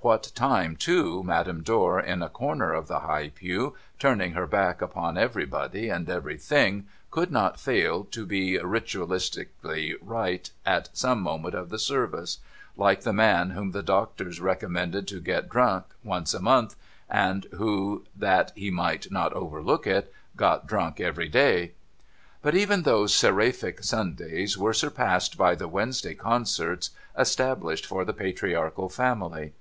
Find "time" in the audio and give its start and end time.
0.34-0.74